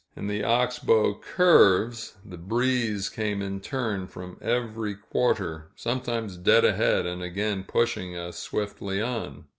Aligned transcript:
In 0.15 0.25
the 0.25 0.43
ox 0.43 0.79
bow 0.79 1.13
curves, 1.13 2.15
the 2.25 2.39
breeze 2.39 3.07
came 3.07 3.39
in 3.43 3.59
turn 3.59 4.07
from 4.07 4.39
every 4.41 4.95
quarter, 4.95 5.67
sometimes 5.75 6.37
dead 6.37 6.65
ahead 6.65 7.05
and 7.05 7.21
again 7.21 7.63
pushing 7.63 8.15
us 8.17 8.39
swiftly 8.39 8.99
on. 8.99 9.45